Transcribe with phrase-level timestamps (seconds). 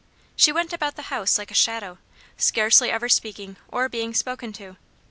[0.35, 1.99] She went about the house like a shadow,
[2.35, 4.77] scarcely ever speaking or being spoken to.